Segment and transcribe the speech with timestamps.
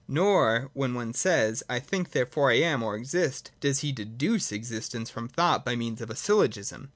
[0.07, 5.11] (Nor, when one says, I think, therefore I am or exist, does he deduce existence
[5.11, 6.89] from thought by means of a syllogism.)